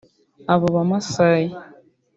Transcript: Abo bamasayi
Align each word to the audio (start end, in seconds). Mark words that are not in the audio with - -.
Abo 0.53 0.67
bamasayi 0.75 1.51